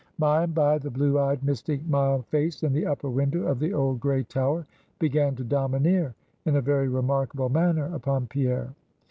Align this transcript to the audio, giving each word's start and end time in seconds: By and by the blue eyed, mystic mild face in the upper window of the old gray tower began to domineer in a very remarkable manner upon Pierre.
By 0.17 0.41
and 0.45 0.55
by 0.55 0.79
the 0.79 0.89
blue 0.89 1.19
eyed, 1.19 1.43
mystic 1.43 1.87
mild 1.87 2.25
face 2.25 2.63
in 2.63 2.73
the 2.73 2.87
upper 2.87 3.07
window 3.07 3.45
of 3.45 3.59
the 3.59 3.71
old 3.71 3.99
gray 3.99 4.23
tower 4.23 4.65
began 4.97 5.35
to 5.35 5.43
domineer 5.43 6.15
in 6.43 6.55
a 6.55 6.59
very 6.61 6.87
remarkable 6.87 7.49
manner 7.49 7.85
upon 7.93 8.25
Pierre. 8.25 8.73